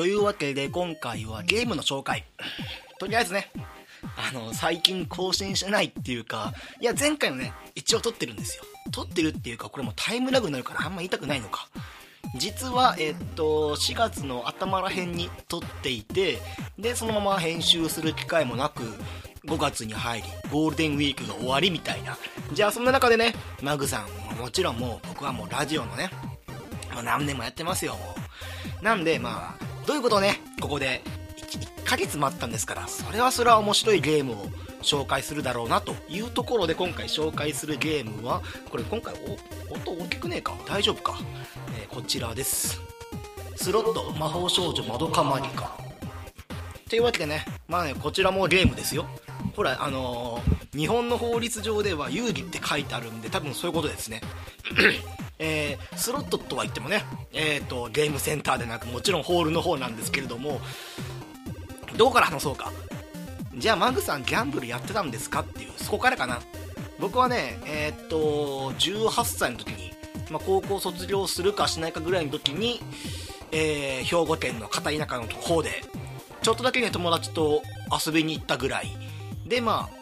[0.00, 2.24] というわけで今回はゲームの紹介。
[2.98, 3.50] とりあえずね、
[4.16, 8.64] あの、最近更新してないっていうか、いや前回のね、一応撮ってるんですよ。
[8.92, 11.68] 撮ってるっていうか、これもタイムラグになるからあんま言いたくないのか。
[12.34, 16.38] 実は、えっと、4月の頭らへんに撮っていて、
[16.78, 18.82] で、そのまま編集する機会もなく、
[19.44, 22.16] 5月に入り、ゴールデンウィークが終わりみたいな。
[22.54, 26.08] じゃあそんな中でね、マグさん、もちろんもう僕はもうラジオのね、
[26.94, 28.14] もう何年もやってますよ、も
[28.80, 28.84] う。
[28.84, 31.02] なんで、まあ、どういうことをね、ここで
[31.36, 34.46] 1, 1ヶ月待ったんですから、それはそれは面白いゲームを
[34.82, 39.14] 紹介するだろうなというところで今回紹介するゲームは、これ今回
[39.68, 40.54] 音大きくねえか？
[40.66, 41.18] 大丈夫か、
[41.78, 42.80] えー、こちらです。
[43.56, 45.76] スロット魔法少女まどかマギカ。
[46.88, 49.06] というわけでね、まあね、こちらもゲームですよ。
[49.54, 54.22] ほら、あのー、日本の法律上では遊戯って書いてあるんで、多分そういうことですね。
[55.42, 57.02] えー、スロットとは言ってもね、
[57.32, 60.60] えーと、ゲームセンターでなくもちろんホールの方なんですけれども
[61.96, 62.70] どこから話そうか。
[63.56, 66.40] じゃあマグさんギャンブルやってたんですかっていうそこからかな。
[66.98, 69.92] 僕はねえっ、と18歳の時に、
[70.30, 72.80] まあ、高校卒業するかしないかぐらいの時に、
[73.50, 75.82] えー、兵庫県の片田舎の方で
[76.42, 77.62] ちょっとだけね友達と
[78.06, 78.88] 遊びに行ったぐらい。
[79.46, 80.00] でまあ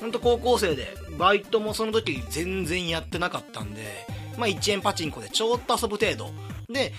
[0.00, 6.30] ほんと高校生でバイトもその時全然やってなかったんでまあ、1円パチンコでちょっと遊ぶ程度。
[6.68, 6.92] で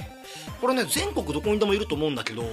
[0.62, 2.44] これね全国どこにでもいると思うんだけど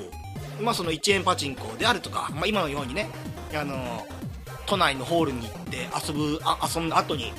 [0.61, 3.09] まあその1円パチンコであるとか、まあ、今のようにね
[3.55, 4.05] あの
[4.67, 7.33] 都内のホールに行って遊ぶあ遊んだ後に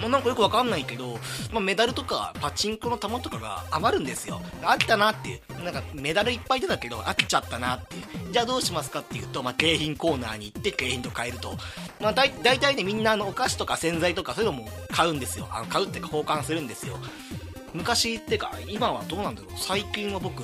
[0.00, 1.18] もうなんかよくわかんないけど、
[1.52, 4.40] まあ、メダルとかパチンコの玉とかが余るんですよ。
[4.62, 5.64] 飽きたなっていう。
[5.64, 8.32] なんかメダルいっぱい出たけど飽きちゃったなっていう。
[8.32, 11.56] じゃあどうしますかっていうと、まあ、景品コーナーに行って景品と買えると、
[12.00, 15.48] まあ、だい大体ねみんなあのお菓子とか洗剤とかそういうのも買うんですよ。
[15.50, 16.96] あの買うっていうか交換するんですよ。
[17.74, 19.50] 昔ってか今はどうなんだろう。
[19.56, 20.42] 最近は僕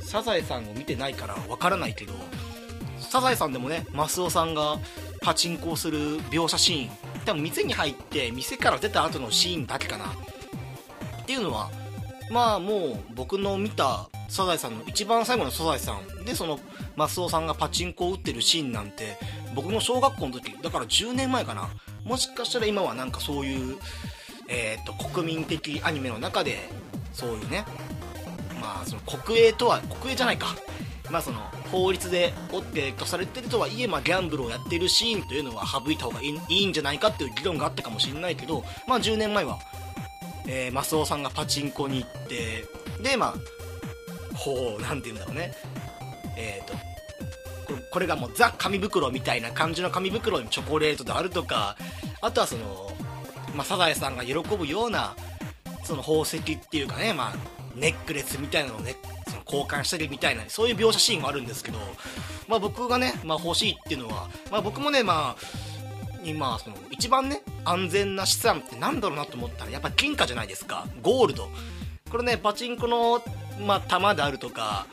[0.00, 2.12] サザエさんを見てないからわからないけど
[3.00, 4.78] サザエさんでもねマスオさんが
[5.22, 10.08] パチンコをする描写シーン多分店に入って店から出た後のシーンだけかなっ
[11.26, 11.70] ていうのは
[12.30, 16.58] まあもう僕の見たサザエさんの一番最後のサザエさんでその
[16.96, 19.18] マスオさんがパチンコを打ってるシーンなんて
[19.54, 21.68] 僕の小学校の時だから10年前かな。
[22.04, 23.76] もしかしたら今はなんかそういう
[24.48, 26.68] えっ、と国民的アニメの中で
[27.14, 27.64] そういうね
[28.60, 30.54] まあその国営とは国営じゃないか。
[31.14, 31.38] まあその
[31.70, 39.60] 法律で OK とされてるとはいえ、まあ、ギャンブルをやってるシーンというのは省いた方がいいいいんじゃないかっていう議論があったかもしれないけど、まあ、10年前は、
[40.48, 42.64] えー、マスオさんがパチンコに行って
[43.00, 43.34] でまあ
[44.36, 45.52] ほうなんて言うんだろうね。
[46.36, 46.74] えっ、ー、と
[47.92, 51.76] これがもうザ紙袋みたいな感じの紙袋にチョコレートであるとか
[52.22, 52.90] あとはその、
[53.54, 55.14] まあ、サザエさんが喜ぶような
[55.84, 57.34] その宝石っていうかね、まあ、
[57.76, 58.96] ネックレスみたいなのをね
[59.46, 61.78] 交換したりみたいなそういう描写シーンがあるんですけど、
[62.48, 65.64] まあ、僕がね、まあ、欲しいっていうのは、まあ、僕もねまあ
[66.24, 70.86] 今その一番ね安全な資産ってなんだろうなと思ったらやっぱ金貨じゃないですか。
[71.02, 71.48] ゴールド。
[72.10, 73.22] これねパチンコの、
[73.66, 74.86] まあ、玉であるとか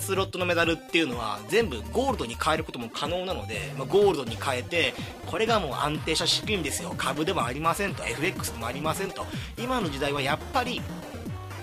[0.00, 4.94] スロットのメダルっていうのは全部ゴールドに変えることも可能なので、まあ、ゴールドに変えて
[5.26, 6.94] これがもう安定した資金ですよ。
[6.96, 8.04] 株でもありませんと。
[8.04, 9.26] FX でもありませんと。
[9.58, 10.80] 今の時代はやっぱり、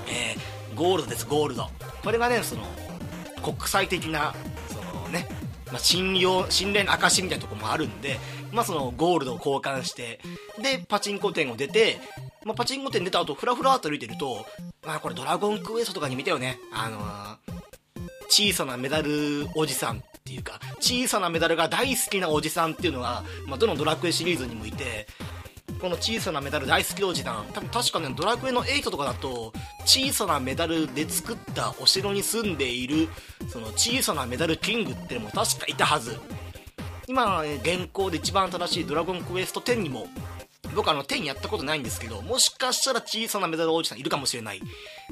[0.08, 1.68] えー、ゴールドですゴールド。
[2.04, 2.64] これがねその
[3.44, 4.34] 国際的な
[4.70, 5.28] そのね、
[5.68, 8.18] まあ、信用信頼の証みたいなとこもあるんで、
[8.52, 10.20] まあ、そのゴールドを交換して
[10.62, 12.00] でパチンコ店を出て
[12.46, 14.46] まあ、パチンコ店出た後フラフラっと歩いてると、
[14.88, 16.58] まあ、これドラゴンクエストとかに見たよね。
[16.74, 17.60] あのー
[18.30, 25.08] 小さなメダルおじさんっていうか、小さなメダルが大好きなおじさんっていうのは、まあ、どのドラクエシリーズにもいて、
[25.80, 29.54] この小さなメダル大好きおじさん、多分確かね、ドラクエの8とかだと、
[29.86, 33.08] 小さなメダルで作ったお城に住んでいる、
[33.50, 36.20] その小さなメダルキングってのも確かいたはず。
[37.08, 40.08] 今、現行で一番新しいドラゴンクエスト10にも
[40.76, 44.62] 僕あの10やったことないんですけど、もしかしたら小さなメダルおじさんいるかもしれない。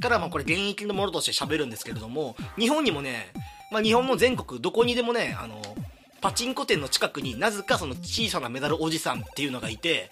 [0.01, 3.31] からまあこれ現役のものとして喋るんですけれども、日本にもね、
[3.71, 5.61] まあ日本の全国どこにでもね、あの、
[6.21, 10.09] パチンコ店の近くになぜかその小さなメダルおじさんっていうのがいて、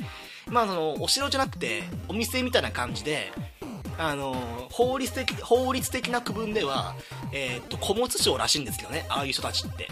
[0.47, 3.31] まあそのお城じゃなくてお店みたいな感じで、
[3.97, 6.95] あの法律的法律的な区分では、
[7.31, 9.89] えー、っと古物商らしいんですけどねああいう人たちって。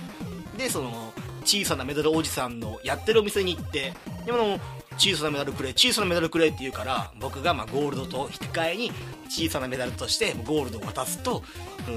[0.57, 1.13] でその
[1.45, 3.94] 小さなメダルおじさんのやってるお店に行って
[4.25, 4.60] でも
[4.98, 8.92] 小さなメダルくれ小さなメダルくれって言うから僕がまゴールドと引き換えに
[9.27, 11.44] 小さなメダルとしてゴールドを渡すと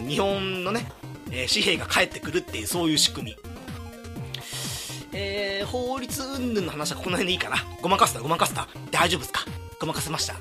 [0.08, 0.86] 日本のね、
[1.30, 3.55] えー、紙幣が返ってくるっていうそういう仕組み。
[5.18, 7.56] えー、法律云々の話はこの辺でいいかな。
[7.80, 9.40] ごまかすたごまかすた大丈夫ですか？
[9.80, 10.34] ごまかせました。
[10.34, 10.36] う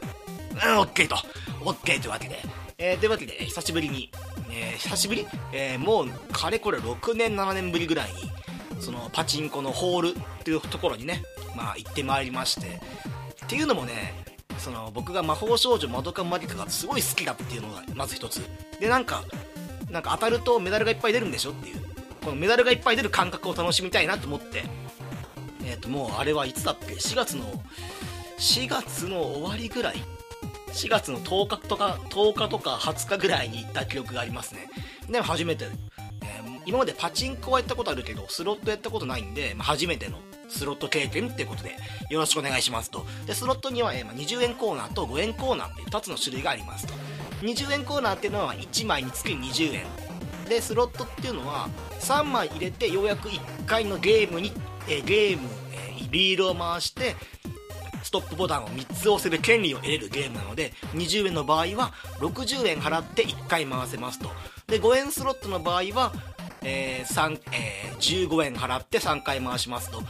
[0.76, 1.16] ん OK と。
[1.62, 2.42] OK というわけで。
[2.78, 4.12] えー、というわけで久しぶりに、
[4.52, 10.14] えー、久しぶり、えー、もうかれこれ6年7年ぶりぐらいにそのパチンコのホールっ
[10.44, 11.24] ていうところにね、
[11.56, 12.82] まあ、行ってまいりまして。
[13.46, 14.26] っていうのもね
[14.58, 18.42] その僕が魔法少女まどかマリカがすごい好きだっていうのがまず一つ。
[18.80, 19.24] でなんか
[19.90, 21.95] なんか当たるとメダルがいっぱい出るんでしょっていう。
[22.26, 24.64] このメダルがいっぱい出る感覚を楽しみたいなと思って。
[25.64, 27.46] えっ、ー、ともうあれはいつだっけ？4月の
[28.40, 29.98] 4月の終わりぐらい。
[30.74, 34.70] 4月の10日とか10日とか20日ぐらいに行った記憶がありますね。
[35.08, 35.66] でも初めて、
[36.24, 40.18] えー、今までパチンコはやったことあるけどスロットやったことないんで、まあ、初めての
[40.50, 41.78] スロット経験ってことで
[42.10, 43.06] よろしくお願いしますと。
[43.28, 46.94] でスロットには、えー、ま、20円コーナーと5円コーナーっていう2つの種類がありますと。
[47.42, 50.05] 20円コーナーっていうのは1枚につき20円。
[50.48, 51.70] でスロットっていうのは
[52.00, 54.52] 3枚入れてようやく1回のゲームに、
[54.88, 57.16] え、ゲーム、え、リールを回して
[58.04, 64.30] ストップボタンを3つ押せる権利を得れるゲームなので20円の場合は60円払って1回回せますと。
[64.68, 66.14] で5円スロットの場合は、
[66.62, 70.04] えー3えー、15円払って3回回しますと。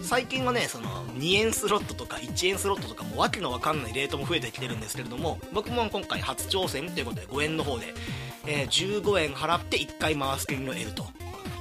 [0.00, 7.94] 最近はねその2円スロットとか1円スロットとかもわけのわかんないレートも増えてきてるんですけれども僕も今回初挑戦ということで5円の方で、
[8.46, 11.06] えー、15円払って1回回す権利を得ると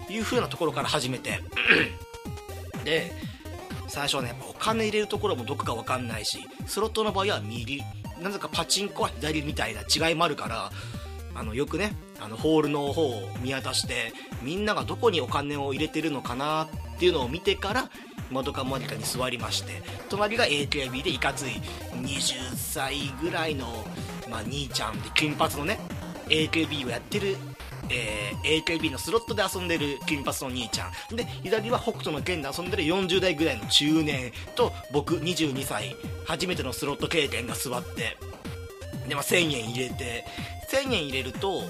[0.09, 1.39] いう風なところから始めて。
[2.83, 3.13] で
[3.87, 7.83] 最初はねやっぱお金入れるところもどこか分かんないしスロットの場合は右
[8.21, 10.71] なぜかパチンコは左みたいな違いもあるから
[11.35, 17.89] あのよくねあのホールの方を見渡してみんながどこにお金を入れてるのかなっていうのを見てから
[18.31, 23.67] 窓かモニカに座りまして隣が AKB でいかつい20歳ぐらいの、
[24.29, 25.77] まあ、兄ちゃんで金髪のね
[26.29, 27.37] AKB をやってる
[27.89, 31.15] えー、AKB のスロットで遊んでる金髪の兄ちゃん。
[31.15, 38.17] で左は北斗の剣で遊んでる40代ぐらいの中年と僕22歳初めてのスロット経験が座って。
[39.07, 40.25] で、まあ、1000円入れて。
[40.71, 41.63] 1000円入れると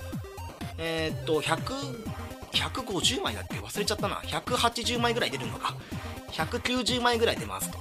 [0.78, 2.14] えー、っと100
[2.54, 3.58] 150枚だっけ？
[3.58, 4.18] 忘れちゃったな。
[4.18, 5.76] 180枚ぐらい出るのか。
[6.32, 7.80] 190枚ぐらい出ますと。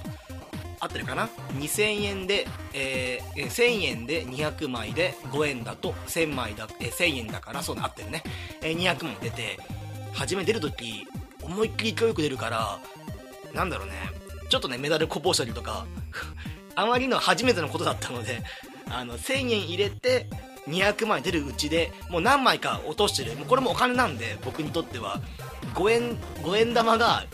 [0.83, 8.23] 合ってるかな？2000円で、えー、1000円で200枚で5円だと1000枚だ、えー、1000円だからそうなってるね、
[8.61, 9.57] えー、200枚出て
[10.13, 11.07] 初め出るとき
[11.41, 12.79] 思いっきり勢いよく出るから
[13.53, 13.93] なんだろうね。
[14.49, 15.85] ちょっとねメダルこぼしたりとか
[16.75, 18.43] あまりの初めてのことだったので
[18.89, 20.27] あの1000円入れて
[20.67, 23.35] 200枚出るうちでもう何枚か落としてる。
[23.35, 25.21] もうこれもお金なんで僕にとっては。
[25.73, 27.25] 5円 ,5 円玉が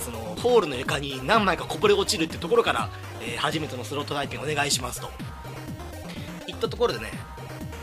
[0.00, 2.90] そのホールの床に何枚かこぼれ落ちるってところから、
[3.22, 5.08] えー、初めてのスロット体験お願いしますと。
[6.46, 7.10] いったところでね、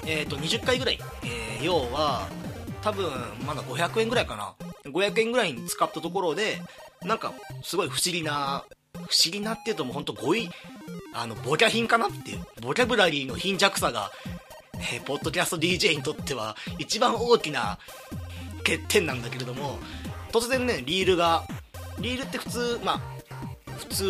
[0.06, 2.30] えー、と20回ぐらい、えー、要は
[2.82, 3.10] 多分
[3.46, 4.54] まだ500円ぐらいかな。
[4.86, 6.62] 500円ぐらいに使ったところで
[7.04, 8.64] なんかすごい不思議な
[8.94, 10.50] 不思議なっていうともうほんと語彙
[11.14, 12.46] あのボキャ品かなっていう。
[12.62, 14.12] ボキャブラリーの貧弱さが、
[14.76, 17.80] えー、ポッドキャスト DJ にとっては一番大きな
[18.60, 19.80] 欠点なんだけれども
[20.32, 21.46] 突然ねリールが
[22.00, 23.16] リールって普通まあ
[23.78, 24.04] 普通、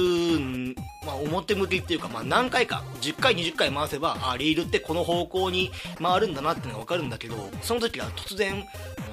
[1.06, 5.72] まあ、表向きっていうか、まあ、何回か10回20回回せばあリールってこの方向に
[6.02, 8.64] 回るんだなってのが分かるんだけどその時は突然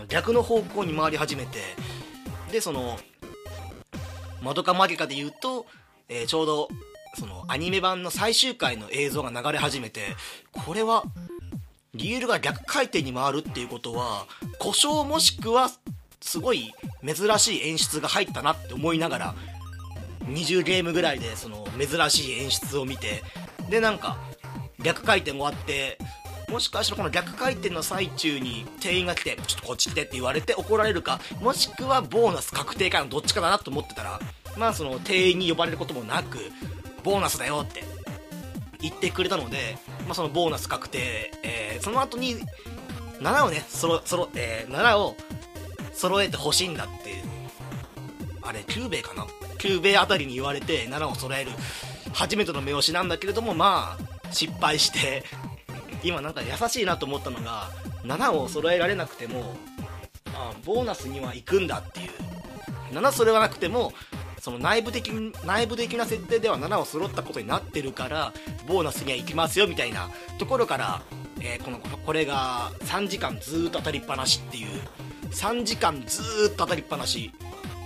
[0.09, 1.59] 逆の方向に回り始めて
[2.51, 2.99] でその
[4.43, 5.67] まどかマギカで言うと、
[6.09, 6.69] えー、ちょうど
[7.15, 10.01] そのアニメ版の最終回の映像が流れ始めて
[10.53, 11.05] これは
[11.95, 14.27] リールが逆回転に回るっていうことは
[14.59, 15.71] 故障もしくは
[16.23, 16.73] すごい
[17.05, 19.35] 珍しい演出が入ったなって思いながら
[20.25, 23.23] 20ゲームぐらいでその珍しい演出を見て
[23.69, 24.17] でなんか
[24.81, 25.99] 逆回転終わって
[26.49, 34.21] もしかしたらこの逆回転の最中に店員が来てちょっとこっち来てって言われて怒られるかもしくはボーナス確定かのどっちかだなと思ってたら
[34.57, 36.39] まあその店員に呼ばれることもなく
[37.03, 37.85] ボーナスだよって
[38.81, 42.37] 言ってくれたので、まあ、そのボーナス確定、えー、その後に
[43.21, 45.17] 7をねそろそろ、えー、7を
[45.93, 47.23] 揃えてほしいんだって。
[48.45, 49.25] あれ9米かな
[49.59, 51.53] ？9米あたりに言われて7を揃える
[52.13, 55.23] 初めての目押しなんだけれどもまあ失敗して
[56.03, 57.71] 今なんか優しいなと思ったのが
[58.03, 59.55] 7を揃えられなくても
[60.35, 62.11] あボーナスには行くんだっていう。
[62.93, 63.93] 7揃わなくても
[64.39, 65.11] その内部的
[65.47, 68.33] 内部的な設定では7を揃ったことになってるから
[68.67, 71.03] ボーナスには行きますよみたいなところから、
[71.41, 74.67] えー、このこれが3時間ずっと当たりっぱなしっていう
[75.33, 77.33] 3時間ずっと当たりっぱなし。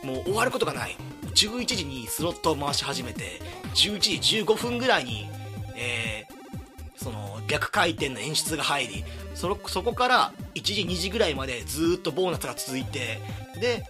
[0.07, 0.97] もう終わることがない。
[1.35, 3.43] 11時にスロットを回し始めて
[3.75, 5.29] 11時15分ぐらいに、
[5.77, 13.21] えー、その逆回転の演出が入りそそこから1時2時ぐらいまでずっとボーナスが続いて
[13.61, 13.85] で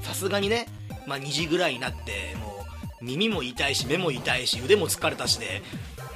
[0.00, 0.66] さすがにね、
[1.06, 2.64] まあ、2時ぐらいになっても
[3.02, 5.60] う耳も痛いし目も痛いし腕も疲れたしで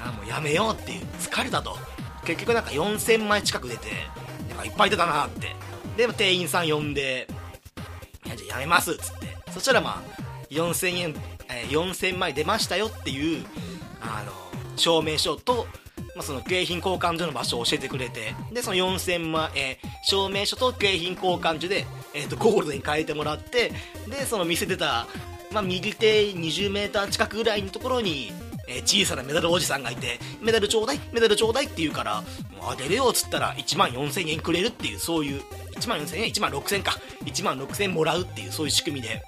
[0.03, 1.77] あもうやめようっていう疲れたと。
[2.25, 3.89] 結局なんか4000枚近く出て
[4.49, 5.70] なんかいっぱい出たなって。
[6.07, 7.29] で店員さん呼んで
[8.25, 9.37] 「いやじゃあやめます」っつって。
[9.53, 11.15] そしたらまあ4000円、
[11.49, 13.45] えー、4000枚出ましたよっていう
[14.01, 14.33] あの
[14.77, 15.67] 証明書と、
[16.15, 18.35] まあ、その景品交換所の場所を教えてくれて。
[18.53, 23.73] でその4000枚、えー、証明書と景品交換所で、えーと、ゴールドに変えてもらって。
[24.09, 25.07] でその見せてた、
[25.53, 28.33] まあ、右手 20m 近くぐらいのところに
[28.71, 32.23] え小さなメダルおじさんがいて、メダルちょうだい、メダルちょうだいって言うから、
[32.57, 35.43] もうあげるよっつったら1万4000円くれるっていう、そういう、
[35.81, 36.99] 1万4000円 ?1 万6000か。
[37.25, 39.23] 1万6000円もらうっていう、そういう仕組みで。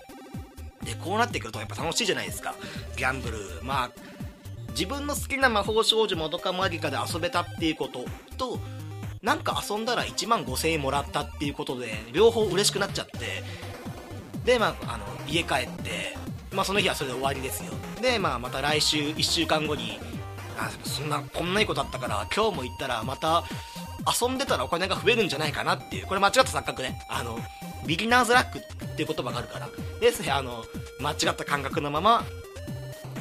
[0.84, 2.54] で、こうなってくるとやっぱ楽しいじゃないですか。
[2.96, 3.38] ギャンブル。
[3.62, 3.90] まあ、
[4.70, 8.04] 自分の好きな魔法少女もどかマギカで遊べたっていうこと
[8.36, 8.58] と、
[9.22, 13.42] なんか遊んだら1万5000円もらったっていうことで、両方嬉しくなっちゃって、
[14.44, 16.16] で、まあ、あの、家帰って、
[16.52, 17.72] まあ、その日はそれで終わりですよ。
[18.00, 20.00] で、まあ、また来週、1週間後に、
[20.58, 23.44] あ、そんな、こんないいことあったから、今日も行ったら、また、
[24.06, 27.00] 遊んでたらお金が増えるんじゃないかなっていう、これ間違った錯覚ね。
[27.08, 27.38] あの、
[27.86, 28.62] ビギナーズラックっ
[28.96, 29.68] ていう言葉があるから。
[30.00, 30.64] ですね、あの、
[31.00, 32.24] 間違った感覚のまま、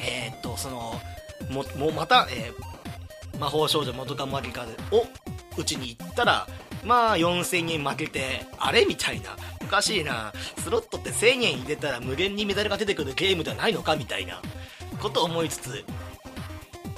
[0.00, 1.00] えー、っと、その、
[1.50, 5.06] も、もまた、えー、魔法少女元カマギカを
[5.56, 6.46] うちに行ったら、
[6.84, 9.36] まあ4000円負けて、あれみたいな。
[9.62, 10.32] おかしいな。
[10.58, 14.40] スロットって1000円入れたら無限にメダルが出てくるゲームではないのかみたいな
[15.00, 15.84] ことを思いつつ。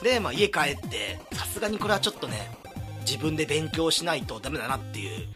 [0.02, 2.50] で、まあ家帰って、さすがにこれはちょっとね、
[3.04, 5.28] 自分で勉強しないとダメだなっていう。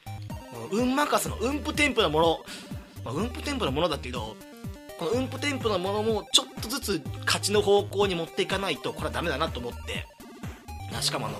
[0.70, 2.38] 運任せの運プテンプなもの、
[3.04, 4.36] まあ、運プテンプなものだけど、
[4.98, 10.06] この運プテンプなものもちょっとずつ勝ちの方向に持っていかないとこれはダメだなと思って、
[11.00, 11.38] しかもあの、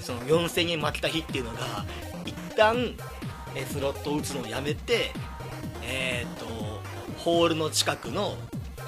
[0.00, 1.84] その4000円負けた日っていうのが、
[2.24, 2.94] 一旦、
[3.56, 5.10] えスロットを打つのをやめて、
[5.82, 6.46] えっ、ー、と、
[7.18, 8.36] ホールの近くの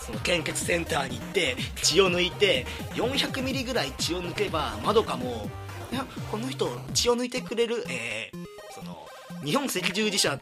[0.01, 5.49] その献血センターに行って血を抜いて400ミリぐらい血を抜けばまどかも
[5.93, 9.07] いやこの人血を抜いてくれる、えー、その
[9.45, 10.41] 日本赤十字社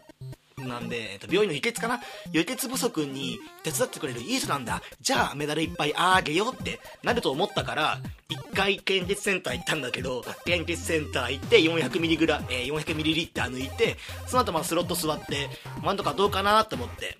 [0.59, 2.01] なんで、えっと、病院の輸血かな？
[2.33, 4.83] 輸血不足に手伝ってくれるいい人なんだ。
[5.01, 7.99] じゃあメダルいっぱいあげようってなると思ったから、
[8.29, 13.97] 一回献血センター行ったんだけど、献血センター行って400ミリグラ、えー、400ミリリッター抜いて、
[14.27, 15.51] その後まあスロット座って、
[15.83, 17.19] なんとかどうかなって思って、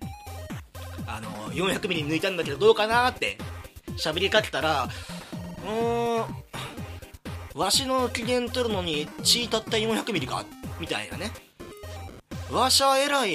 [1.07, 3.37] あのー、400ミリ抜いたんだけどどうかなって
[3.99, 6.27] 喋りかけたら、うーん、
[7.55, 10.45] わしの機嫌取るのに血たった400ミリか？
[10.81, 11.31] みたいなね。
[12.51, 13.33] わしゃ偉い。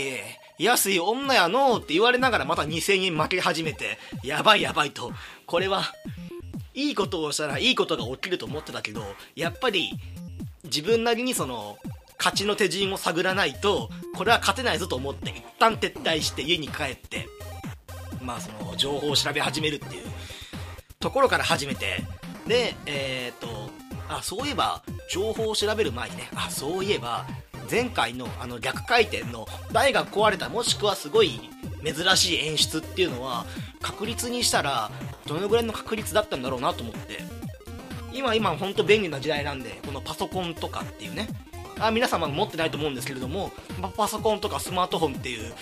[0.57, 5.13] 安い女やのって言われながらまた2000円負け始めて、やばいやばいと。
[5.45, 5.83] これは、
[6.73, 9.01] いいことをしたらいいことが起きると思ってたけど、
[9.37, 9.93] やっぱり、
[10.65, 11.77] 自分なりにその、
[12.17, 17.29] 勝ちの手順を探らないと、これは勝てないぞと思って、一旦撤退して家に帰って、
[18.21, 20.03] まあその、情報を調べ始めるっていう
[20.99, 22.03] ところから始めて、
[22.47, 23.68] で、えー、っと、
[24.09, 27.25] あ、そういえば、情報を調べる前にね、あ、そういえば、
[27.71, 31.39] 前回のあの逆回転の台が壊れたもしくはすごい
[31.83, 33.45] 珍しい演出っていうのは
[33.79, 34.89] 確率にしたら
[35.27, 37.19] どのぐらいの確率だったんだろうなと思って。
[38.11, 41.27] 今今本当便利な時代なんでこのパソコンとかっていうね。
[41.79, 45.53] あ皆様持ってないと思うんですけれども、まパソコンとかスマートフォンっていう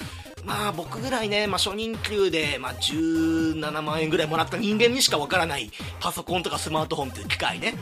[0.45, 7.75] まあ僕ぐらいね、まあ、初任給で、まあ、17万円ぐらいもらった人間にしかわからないパソコンとかスマートフォンっていう機械ね。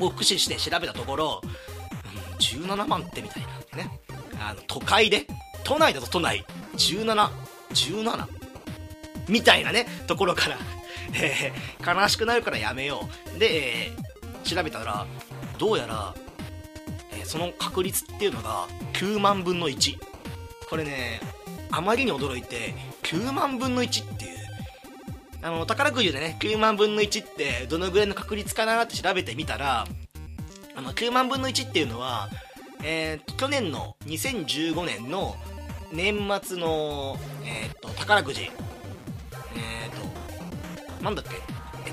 [0.00, 1.50] を駆使して調べたところうん
[2.38, 3.78] 17万ってみたいな。
[3.84, 4.00] ね。
[4.38, 5.26] あの都会で
[5.64, 6.44] 都内だと都内
[6.76, 7.28] 1717
[7.72, 8.26] 17
[9.28, 10.58] みたいなねところから、
[11.14, 13.38] えー、悲しくなるからやめよう。
[13.38, 15.06] で、えー、調べたら
[15.58, 16.14] どうやら、
[17.12, 19.98] えー、その確率っていうのが9万分の1
[20.68, 21.20] これね
[21.70, 24.35] あまりに驚いて9万分の1っていう
[25.46, 29.86] あの宝くじでね9万分の1ってどのぐらいの確率かなって調べてみたら
[30.74, 32.28] あの9万分の1っていうのは、
[32.82, 35.36] えー、去年の2015年の
[35.92, 38.52] 年末の、えー、と宝くじ、えっ、ー、
[40.98, 41.30] と、なんだっけ？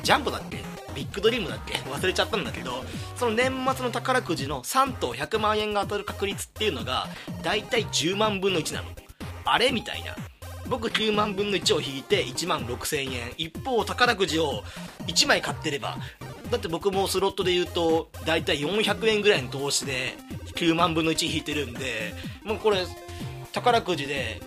[0.01, 0.57] ジャンプだっけ？
[0.95, 1.75] ビッグドリームだっけ？
[1.75, 2.83] 忘れちゃったんだけど、
[3.15, 7.07] その年末の宝くじの3等100万円が当たる確率っていうのが、
[7.43, 8.87] だいたい10万分の1なの。
[9.45, 9.71] あれ？
[9.71, 10.15] みたいな。
[10.69, 13.33] 僕9万分の1を引いて1万6000円。
[13.37, 14.63] 一方、宝くじを
[15.07, 15.97] 1枚買ってれば、
[16.53, 20.13] だって僕もスロットで言うと大体400円ぐらいの投資で
[20.55, 22.85] 9万分の1引いてるんでもうこれ
[23.51, 24.39] 宝くじで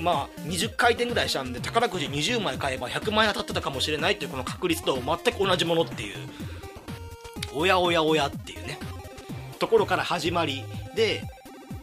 [0.00, 6.16] まあ20回転ぐらいしたんで宝くじ20枚買えば100万円当たってたかもしれないっていうこの確率と全く同じものっていう。
[7.56, 8.78] おやおやおやっていうね。
[9.60, 10.64] ところから始まり
[10.96, 11.22] で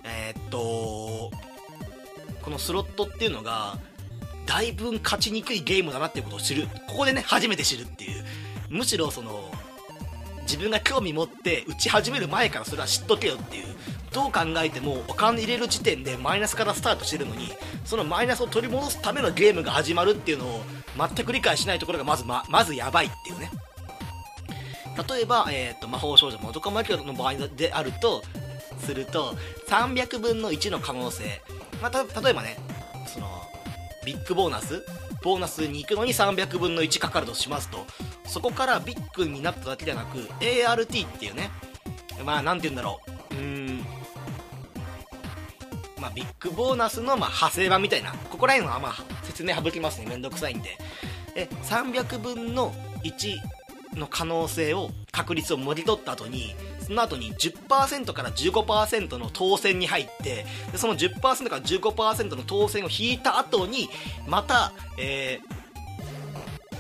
[0.03, 1.31] えー、っと
[2.41, 3.77] このスロットっていうのが
[4.45, 6.67] だいぶ勝ちにくいゲームだなっていうことを知る。
[6.87, 8.23] ここでね初めて知るっていう。
[8.69, 9.51] むしろその
[10.41, 13.65] 自分が興味持って打ち始める前からそれは知っとけよっていう。
[14.11, 17.47] どう考えてもお金入れる時点でマイナスからスタートしてるのに
[17.85, 20.61] そのマイナスを取り戻すためのゲームが始まるっていうのを
[20.97, 23.49] 全く理解しないところがまずままずやばいっていうね。
[25.09, 28.21] 例えば、えーと、魔法少女元カマキの場合であると
[28.79, 29.35] すると
[29.67, 31.41] 300分の1の可能性、
[31.81, 32.57] まあ、例えばね
[33.07, 33.27] その
[34.05, 34.85] ビッグボーナス
[35.23, 37.85] ボーナスに行くのに300分の1かかるとしますと
[38.25, 41.49] そこからビッグになっただけではなく ART っていうね
[42.23, 42.99] まあ何て言うんだろ
[43.31, 43.35] う。
[43.35, 43.85] うーん。
[45.99, 48.13] まあビッグボーナスのま派生版みたいな。
[48.29, 50.07] ここら辺はまあ説明省きますね。
[50.07, 50.77] めんどくさいんで。
[51.35, 52.73] え300分の
[53.03, 63.89] 1の可能性を確率をもぎ取った後にその後に10%から15%の当選に入ってでその10%から15%の当選を引いた後に
[64.27, 65.39] また、え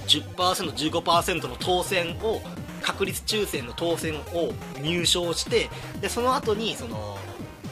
[0.07, 2.41] ー、10%15% の当選を
[2.81, 5.69] 確率抽選の当選を入賞して
[6.01, 7.17] でその後にその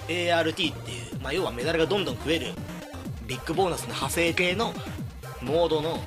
[0.07, 0.75] ART っていう、
[1.21, 2.53] まあ、要はメダルがどんどん増える
[3.27, 4.73] ビッグボーナスの派生系の
[5.41, 5.99] モードの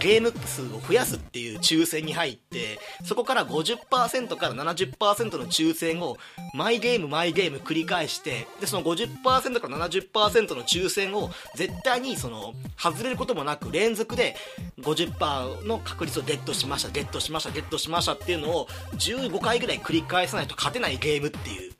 [0.00, 6.16] ゲーム数を増やすっていう抽選に入ってそこから50%から70%の抽選を
[6.54, 14.36] マイゲームマイゲーム繰り返してでその50%から70%の抽選を絶対にその外れることもなく連続で
[14.80, 21.72] 50%の確率をゲットしましたゲットしましたゲットしましたっていうのを15回ぐらい繰り返さないと勝てないゲームっていう。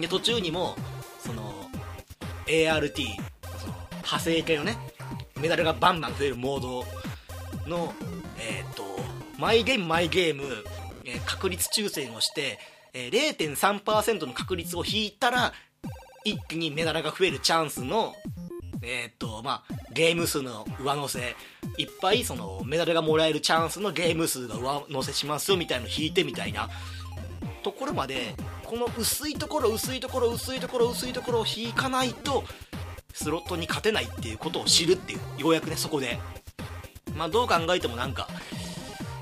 [0.00, 0.76] で途中にも
[1.20, 1.52] その
[2.46, 3.04] ART
[3.58, 4.78] その派生系のね
[5.42, 6.84] メダルがバンバン増えるモード
[7.68, 7.92] の、
[8.38, 8.84] えっ、ー、と、
[9.38, 10.44] マイゲームマイゲーム、
[11.04, 12.60] えー、確率抽選をして、
[12.94, 15.52] えー、0.3%の確率を引いたら、
[16.24, 18.14] 一気にメダルが増えるチャンスの、
[18.82, 21.34] えっ、と、まあ、ゲーム数の上乗せ、
[21.76, 26.68] いっぱいそのメダルがもらえるチャンスのゲーム数が上乗せしますよみたいなの引いてみたいな。
[27.64, 32.44] ところまで、この薄いところ薄いところ薄いところ薄いところを引かないと、
[33.12, 36.18] スロットに勝てないっていうことを知るっていうようやくねそこで。
[37.14, 38.28] まあどう考えてもなんか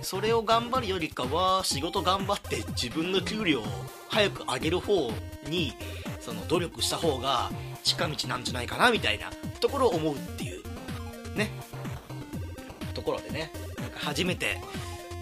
[0.03, 3.65] それを頑張るよりかは仕事頑張って自分の給料を
[4.09, 5.11] 早く上げる方
[5.49, 5.75] に
[6.21, 7.51] その努力した方が
[7.83, 10.63] 近道なんじゃないかなみたいなところを思うっていう
[11.37, 11.51] ね。
[12.95, 14.59] ところでねなんか初めて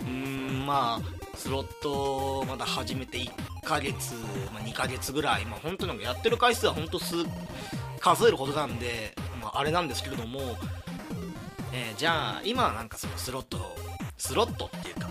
[0.02, 3.30] うーんまあスロットまだ始めて1
[3.62, 4.14] ヶ月、
[4.52, 7.14] まあ、2ヶ月ぐらい、まあ、本当なんかやってる回数は本当数
[7.98, 10.40] 数えるほどなんで、まあ、あれなんですけれども、
[11.72, 13.76] えー、じゃあ今はなんかそのスロット
[14.16, 15.08] スロットっていうか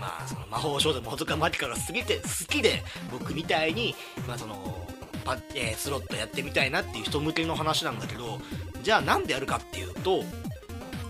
[0.00, 3.94] まあその魔法少女元カマキカが好きで好きで僕みたいに、
[4.26, 4.86] まあその
[5.24, 8.38] パえー、スロットやってみたいなっていう人向けの話なんだけど
[8.82, 10.22] じゃあなんでやるかっていうと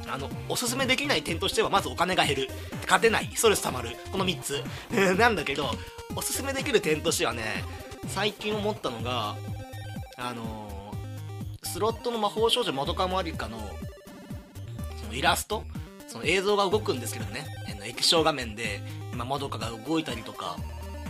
[0.09, 2.49] あのおすすめできない点としてはまずお金が減る。
[2.83, 3.31] 勝てない。
[3.35, 3.97] ストレス溜まる。
[4.12, 4.62] この3つ。
[5.19, 5.71] なんだけど
[6.15, 7.65] おすすめできる点としてはね
[8.09, 9.37] 最近思ったのが
[10.17, 10.66] あの
[11.67, 13.59] スロットの魔法少女まどかまりかの
[15.01, 15.65] そのイラスト？
[16.09, 17.45] その映像が動くんですけどね。
[17.85, 18.81] 液晶画面で
[19.13, 20.57] 今まどかが動いたりとか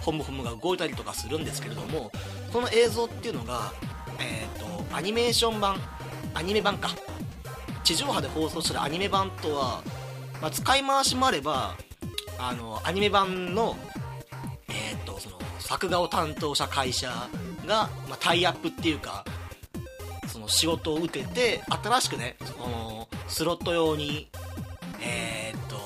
[0.01, 2.11] ホムホムが動いたりとかするんですけれども
[2.53, 3.73] その映像っていうのが
[4.19, 5.77] えっ、ー、とアニメーション版
[6.35, 6.90] アニメ版か。
[7.83, 9.81] 地上波で放送してるアニメ版とは、
[10.42, 11.77] まあ、使い回しもあれば
[12.37, 13.77] あのアニメ版の
[14.69, 17.09] えっ、ー、とその作画を担当した会社
[17.64, 19.25] が、まあ、タイアップっていうか
[20.46, 24.28] の仕事を受けて新しくねそのスロット用に
[25.00, 25.76] えー、っと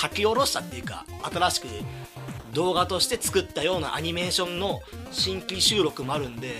[0.00, 1.66] 書き下ろしたっていうか新しく
[2.52, 6.54] 動画として作ったようなアニメーションの新規収録もあるんで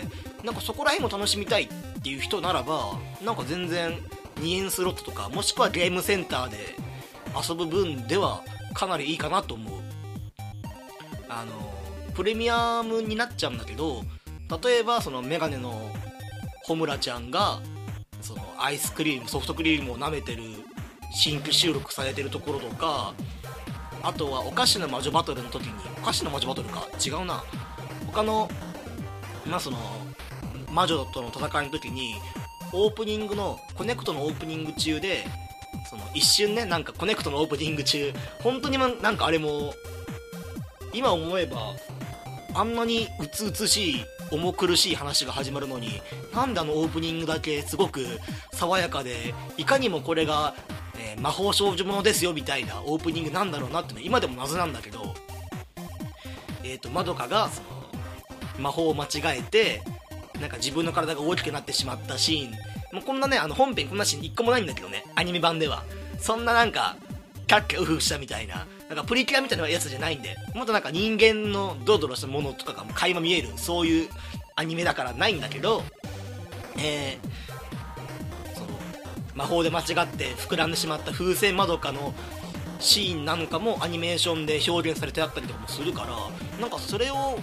[0.45, 1.69] なんかそこら辺も楽しみたいっ
[2.03, 3.97] ていう人ならばなんか全然
[4.41, 6.57] 2円スロットとかもしくはゲームセンターで
[7.49, 8.43] 遊ぶ分では
[8.75, 9.81] かなりいいかなと思う。
[11.29, 11.53] あの
[12.15, 14.03] プレミアムになっちゃうんだけど
[14.63, 15.75] 例えばそのメガネの
[16.67, 17.61] ほむらちゃんが
[18.21, 20.43] そのアイスクリームソフトクリームを舐めてる
[21.15, 23.15] 新規収録されてるところとか
[24.03, 26.89] あとはお菓子の魔女バトルの時にお菓子の魔女バトルか？
[27.05, 27.43] 違うな。
[28.07, 28.49] 他の
[29.47, 29.79] まあその
[30.73, 32.17] 魔女との戦いの時に
[32.73, 35.25] オープニングのコネクトのオープニング中で
[35.89, 39.73] その一瞬ねなんかコネクトのオープニング中本当になんかあれも
[40.93, 41.75] 今思えば
[42.55, 46.01] あんなにうつうつしい重苦しい話が始まるのに
[46.35, 48.05] なんであのオープニングだけすごく
[48.53, 50.55] 爽やかでいかにもこれが、
[50.99, 55.15] えー、魔法少女ものですよみたいなオープニングなんだろうなっていうのは今でも謎なんだけど
[56.65, 57.69] えっ、ー、とまどかがその
[58.59, 59.83] 魔法を間違えて
[60.41, 62.51] なんか自分の体が大きくなってしまったシーン。
[62.93, 65.85] もうこんなねあの本編こんなシーン1個もないんだけどねアニメ版では。
[66.19, 66.97] そんななんか
[67.47, 70.37] キャッキャウフフしたみたいななんかプリキュアみたいなやつじゃないんで。
[70.55, 74.09] もっとなんか人間のドロドロしたものとかが垣間見えるそういう
[74.55, 75.83] アニメだからないんだけど
[76.79, 78.69] えー、その
[79.35, 82.15] 魔法で間違って膨らんでしまった風船まどかの
[82.79, 87.39] シーンなんかもアニメーションで表現されてあったりとかもするからなんかそれを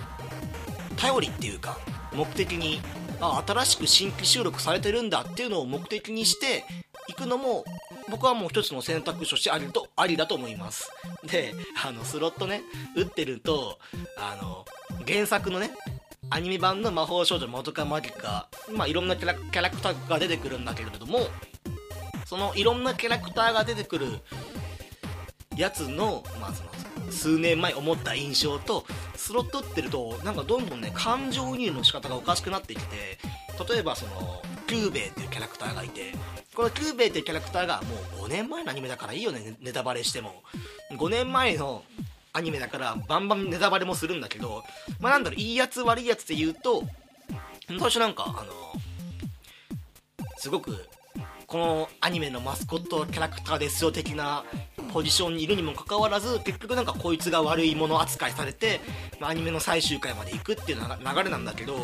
[0.98, 1.78] 頼りっていうか
[2.14, 2.82] 目的に
[3.20, 6.66] あ新しく新規収録されてるんだっていうのを目的にして
[7.08, 7.66] いくのも
[8.10, 10.92] 僕はもう一つの選択肢としてありとありだと思います。
[11.26, 11.54] で
[11.86, 12.62] あのスロットね
[12.96, 13.80] 打ってると
[14.18, 14.66] あの
[15.08, 15.72] 原作のね
[16.30, 21.20] アニメ版の魔法少女まどかマギカまあいろんなキャラキャラクターが出てくるんだけれども
[22.26, 24.08] そのいろんなキャラクターが出てくる
[25.56, 26.70] やつの,、まあ、その
[27.13, 33.17] 数年前思った印象とスロット打ってるとなんかどんどんね感情移入の仕方がおかしくなってきて
[33.69, 36.13] 例えばそのキュゥべえっていうキャラクターがいて
[36.56, 40.43] このキュゥべえっていうキャラクターがもう5年前のアニメだからいいよねネタバレしても。
[40.91, 41.84] 5年前の
[42.34, 44.63] アニメだからバンバンネタバレもするんだけど
[44.99, 46.84] まあなんだろういいやつ悪いやつって言うと
[47.67, 48.45] 最初なんかあの
[50.38, 50.86] すごく
[51.45, 54.43] このアニメのマスコットキャラクターですよ的な
[54.94, 58.80] ポジションにいるにもかかわらず結局なんかこいつが悪いもの扱いされて、
[59.20, 61.76] まあ、アニメの最終回まで行くっていう流れなんだけど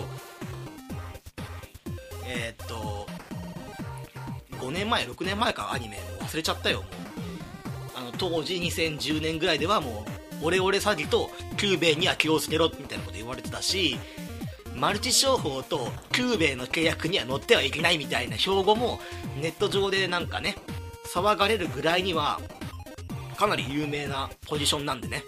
[2.27, 3.07] えー、っと
[4.57, 6.81] 5年前6年前かアニメ忘れちゃったよ。
[6.81, 6.85] もう
[7.95, 10.05] あの当時2010年ぐらいではも
[10.41, 13.97] うオレオレ詐欺とキュゥべえには気をつけろみたいなこと言われてたし
[14.75, 18.99] マルチ商法とキュゥべえの契約には乗ってはいけないみたいな標語も
[19.41, 20.55] ネット上でなんかね
[21.13, 22.39] 騒がれるぐらいには
[23.39, 25.23] かなり有名なポジションなんでね、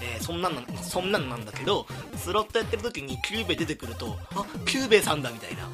[0.00, 5.68] えー、そんなんそんなんなんだけどスロットやってる時にキュゥべえ出てくるとあキュゥべえさんだみたいな。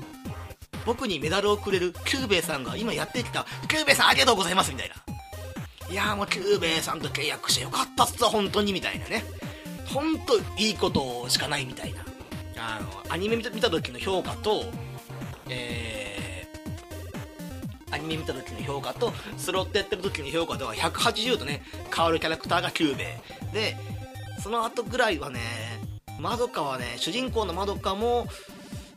[0.84, 4.94] 僕にメダルをくれるキュゥべえさんが今やってきたキュゥべえさんありがとうございますみたいな。
[5.90, 9.24] いやーもうキュゥべえさんと契約してよかったっすわ本当にみたいなね。
[9.86, 12.04] 本当いいことしかないみたいな。
[12.58, 14.64] あのアニメ見た見た時の評価と
[15.48, 16.05] えー、
[17.96, 21.62] アニメ見た時の評価とスロットやってる時の評価では180度ね
[21.94, 23.76] 変わるキャラクターがキュゥべえで
[24.42, 25.40] その後ぐらいはね
[26.20, 28.26] まどかはね主人公のまどかも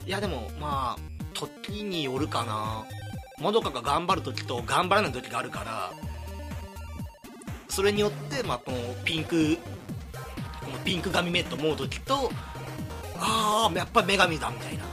[0.06, 0.98] いやでもまあ
[1.34, 2.86] 時によるかな。
[3.42, 5.94] まどかが頑張る時と頑張らない時があるから
[7.70, 12.30] それによって、まあ、このピンクこのピンク髪目と思う時と
[13.18, 14.84] ああやっぱ女神だみたいな。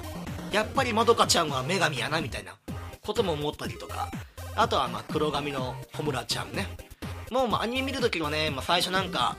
[0.53, 2.55] やっぱりまどかちゃんは女神やなみたいな。
[3.07, 4.11] ことも思ったりとか。
[4.59, 6.67] あとはまあ黒髪の穂村ちゃんね。
[7.31, 9.37] もうまあアニメ見るときはね、まあ、最初なんか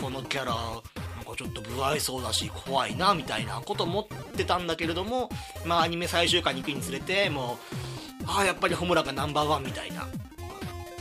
[0.00, 5.28] このキャラなんかちょっと不愛想だし怖いなみたいなこと思ってたんだけれども
[5.66, 7.58] まあアニメ最終回に行くにつれても
[8.22, 10.08] うああやっぱり穂村がナンバーワンみたいな。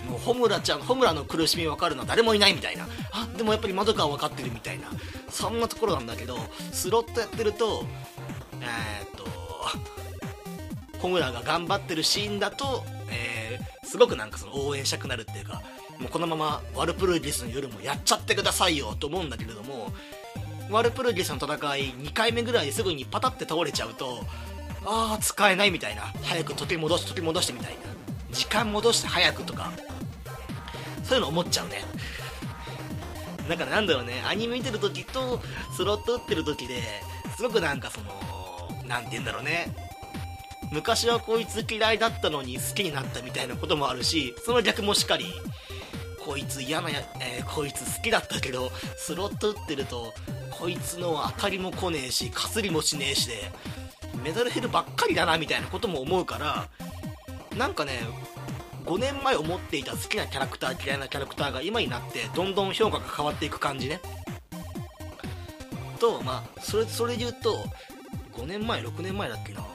[0.10, 2.86] もう穂村ちゃん穂村の苦しみ分かるのは誰もいないみたいな。
[3.13, 4.89] あでもやっぱり窓かは分かってるみたいな。
[5.30, 6.38] そんなところなんだけど
[6.73, 7.86] スロットやってると
[8.60, 9.23] えー、っと
[11.04, 15.62] 穂村が頑張ってるシーンだと、えー、すごくなんかその応援したくなるっていうか
[16.00, 19.94] もうこのままワルプルギスの夜もやっちゃってくださいよと思うんだけれども
[20.70, 24.24] ワルプルギスの戦い2回目ぐらいですぐにパタって倒れちゃうと
[24.86, 26.13] ああ使えないみたいな。
[26.24, 27.80] 早く時戻して時戻してみたいな。
[28.32, 29.72] 時間戻して早くとか。
[31.04, 31.82] そういうの思っちゃうね。
[33.48, 34.22] だからなんだろうね。
[34.26, 35.42] アニメ見てる時と
[35.76, 36.82] スロット打ってる時で
[37.36, 38.12] すごくなんかその
[38.88, 39.74] 何て言うんだろうね。
[40.74, 45.26] 昔はこいつ嫌いだったのに好きになったみたいなこともあるしその逆もしっかり
[46.26, 50.14] こいつ嫌なや、えー、こいつ好きだったけどスロット打ってると
[50.50, 53.36] こいつの当たりも来ねえしかすりもしねえしで
[54.24, 56.68] メダル減るばっかりだなみたいなことも思うから
[57.56, 58.00] なんかね
[58.86, 64.02] 5年前思っていた好きなキャラクター嫌いなキャラクターが今になってどんどん評価が変わっていく感じね。
[66.00, 67.64] とまあそれそれで言うと
[68.34, 69.73] 5年前6年前だっけな。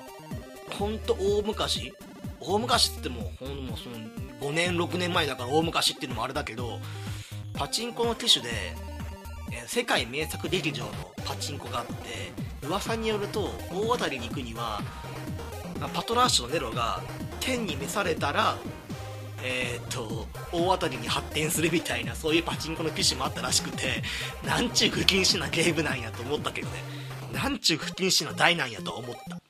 [0.79, 1.93] ほんと大昔？
[2.41, 3.97] 大昔ってもうほんもその
[4.41, 6.79] 5年6年前だから大昔っていうのもあれだけど
[7.55, 8.77] パチンコの機種で
[9.67, 10.91] 世界名作劇場の
[11.25, 12.33] パチンコがあって
[12.65, 14.81] 噂によると大当たりに行くには
[15.93, 17.01] パトラッシュのネロが
[17.41, 18.57] 天に召されたら
[19.43, 24.03] えー、っと大当たりに発展するみたいなそういうパチンコの機種もあったらしくて
[24.45, 26.83] なんちゅう不謹慎なゲームなんやと思ったけどね。
[27.33, 29.41] なんちゅう不謹慎な台なんやと思った。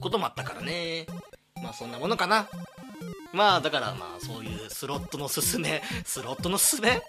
[0.00, 1.06] こともあったからね。
[1.62, 2.48] まあそんなものかな。
[3.32, 7.00] まあだからまあそういうスロットのすすめスロットのすすめ。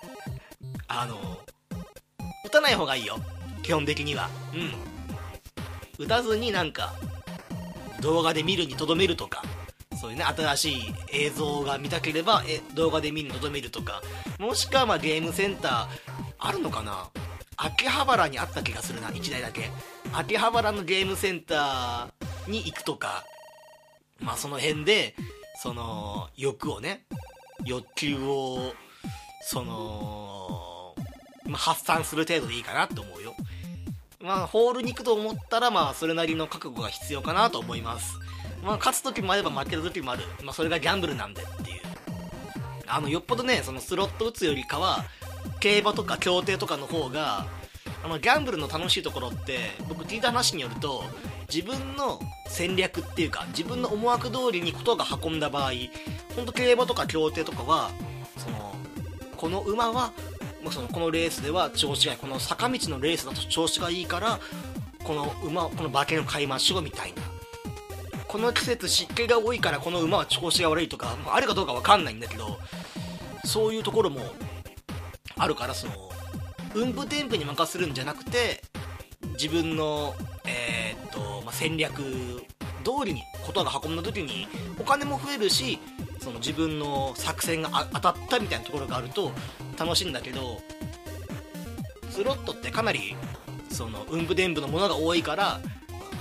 [0.88, 1.16] あの
[2.46, 3.18] 打たない方がいいよ。
[3.64, 4.30] 基本的には。
[4.54, 6.06] うん。
[6.06, 6.94] 打たずになんか
[8.02, 9.44] 動画で見るにとどめるとか。
[10.00, 14.02] そういうね、新しい映像が見たければ、え動画で見るのとめるとか、
[14.40, 15.88] もしくはまあゲームセンター、
[16.40, 17.12] あるのかな。
[17.56, 19.70] 秋葉原にあった気がするな、1台だけ。
[20.12, 23.26] 秋葉原のゲームセンターに行くとか、
[24.20, 25.16] まあその辺で、
[25.62, 27.06] その、欲をね、
[27.66, 28.74] 欲求を、
[29.44, 30.96] その、
[31.46, 33.36] まあ、発散する程度でいいかなって思うよ。
[34.22, 38.18] まあ、ホールに行くと思ったら、まあ、それなりの覚悟が必要かなと思います。
[38.64, 40.24] まあ、勝つ時もあれば負ける時もある。
[40.44, 41.82] まあ、それがギャンブルなんでっていう。
[42.88, 45.06] あの、よっぽどね、そのスロット打つよりかは、
[45.60, 47.48] 競馬とか競艇とかの方が、
[48.04, 51.04] あの、ギャンブルの楽しいところって、僕聞いた話によると、
[51.54, 55.72] 自分の戦略っていうか、自分の思惑通りにことが運んだ場合、
[56.36, 57.92] ほんと競馬とか競艇とかは、
[58.38, 58.76] その、
[59.38, 60.14] この馬は、
[60.64, 64.40] ま、そのこのレースでは調子がいいこの坂道のレースだと調子がいいから
[65.04, 67.24] この馬この馬券を買いましょうみたいな。
[68.28, 72.60] この季節湿気が多いからこの馬は調子が悪いとか、まあ、あるかどうか分かんないんだけど
[73.44, 74.22] そういうところも
[75.38, 76.11] あるからその
[76.74, 78.62] 運布添付に任せるんじゃなくて
[79.34, 80.14] 自分の、
[80.46, 82.02] えー、っとまあ、戦略
[82.84, 84.48] 通りにことが運んだ時に
[84.80, 85.80] お金も増えるし
[86.20, 89.32] その自分の作戦が当たったみたいなところがあると
[89.78, 90.60] 楽しいんだけど
[92.10, 93.16] スロットってかなり
[93.70, 95.60] その運布伝部のものが多いから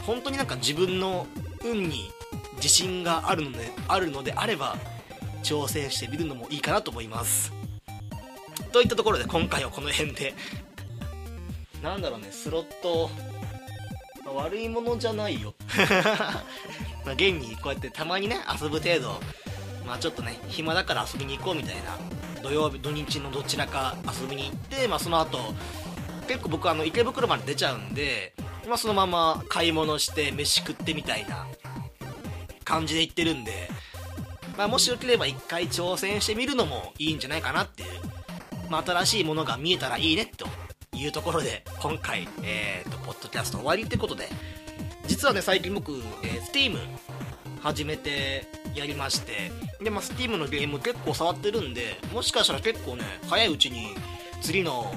[0.07, 1.27] 本当になんか自分の
[1.65, 2.11] 運に
[2.57, 4.77] 自信があるのであるのであれば
[5.43, 7.60] 挑戦してみるのもいいかなと思います。
[8.71, 10.35] といったところで今回はこの辺で。
[11.83, 13.11] なんだろうねスロット
[14.35, 15.55] 悪いものじゃないよ。
[17.05, 19.21] ま現にこうやってたまにね遊ぶ程度
[19.87, 21.99] まあちょっとね暇だから遊びに行こうみたいな
[22.43, 25.39] 土曜日土日のどちらか遊びに行って、まあ、その後
[26.29, 28.35] 結構僕あの池袋まで出ちゃうんで、
[28.69, 31.47] まあ、そのまま買い物して飯食ってみたいな
[32.65, 33.69] 感じで行ってるんで、
[34.57, 38.00] まあ、もしよければ一回挑戦してみるのもいいんじゃないかなっていう、
[38.71, 40.47] まあ、新しいものが見えたらいいねと
[40.97, 44.29] いうところで今回、えーと、ポッドキャスト終わりってことで
[45.09, 46.79] 実はね最近僕、えー、Steam
[47.61, 49.51] 始めてやりまして
[49.83, 53.89] でまあ Steam のゲーム結構触ってるんでもしかしたら結構ね早いうちに
[54.41, 54.95] 次の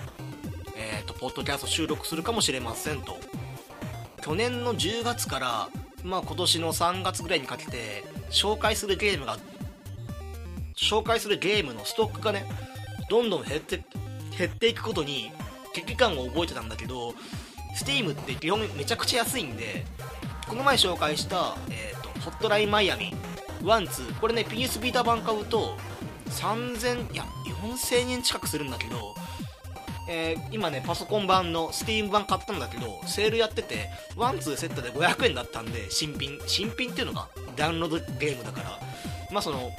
[0.75, 3.17] えっ、ー、とポッドキャスト収録するかもしれませんと。
[4.23, 5.69] 去年の10月から
[6.01, 9.37] まあ今年の3月ぐらいにかけて紹介するゲームが
[10.75, 12.45] 紹介するゲームのストックがね
[13.13, 13.83] どんどん減って
[14.35, 15.31] 減っていくことに
[15.75, 17.13] 危機感を覚えてたんだけど
[17.77, 19.85] Steam って基本めちゃくちゃ安いんで
[20.49, 23.13] この前紹介した、えーと、ホットラインマイアミ
[23.63, 25.77] ワンツーこれね PS ビータ版買うと
[26.25, 27.23] 3000いや
[27.61, 29.13] 4000円近くするんだけど、
[30.09, 38.79] えー、今ねパソコン版の Steam 版買ったんだけどセールやっててワンツーセットで500円だったんで新品新品っていうのがダウンロードゲームだから
[39.31, 39.69] まあその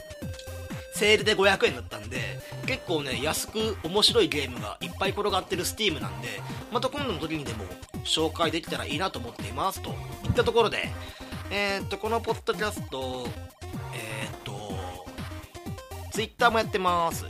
[0.95, 2.19] セールで500円だったんで
[2.67, 6.29] 結構ね安く面白いゲームがいっぱい転がってる Steam なんで
[6.73, 7.65] また今度の時にでも
[8.05, 10.89] 紹介できたらいいなと思っていますといったところで
[11.51, 13.27] えー、っとこのポッドキャスト
[13.93, 14.55] えー、っと
[16.13, 17.27] Twitter もやってます。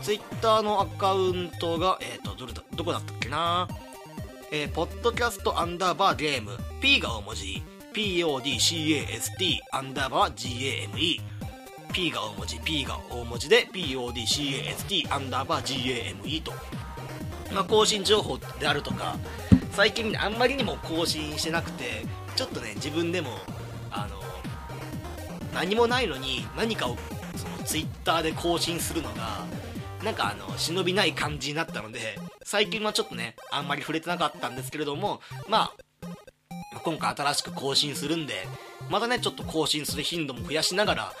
[0.00, 3.68] Twitter のアカウントがえー、っとどれだどこだったっけな？
[4.52, 6.56] えー、ポッドキャストアンダーバーゲーム。
[6.80, 7.62] P が大文字。
[7.92, 11.20] PODCAST アンダーバー GAME
[11.92, 16.52] P が大文字 P が大文字で PODCAST アンダーバー GAME と、
[17.52, 19.16] まあ、更新情報であるとか
[19.72, 22.04] 最近あんまりにも更新してなくて
[22.36, 23.30] ちょっとね自分でも
[23.90, 24.16] あの
[25.54, 26.96] 何もないのに何かを
[27.36, 29.44] その Twitter で更新するのが
[30.04, 35.74] なんかあの忍びない感じになったので最近はちょっとねあんまり触れてなかったんですけれどもまあ
[36.84, 38.46] 今回新しく更新するんで
[38.88, 41.12] またねちょっと更新する頻度も増やしながら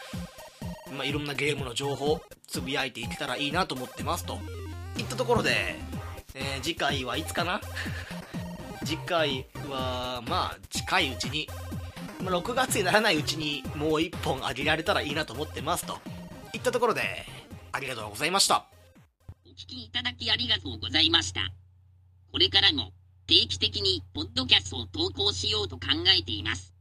[0.98, 4.40] まあ、いろんなゲームの情報つぶやいていけたらいいなと思ってますと。
[4.98, 5.76] いったところで、
[6.34, 7.60] えー、次回はいつかな？
[8.84, 11.48] 次回はまあ近いうちに、
[12.20, 16.00] まあ、6月にならないうちにもう1本あげられたらいいなと思ってますと。
[16.52, 17.24] いったところで
[17.70, 18.66] ありがとうございました。
[19.46, 21.42] お聞きいただきありがとうございました。
[22.32, 22.92] これからも
[23.28, 25.86] 定期的にポッドキャストを投稿しようと考
[26.18, 26.74] えています。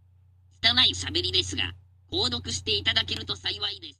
[0.62, 1.76] 拙い喋りですが
[2.12, 4.00] 購読していただけると幸いです。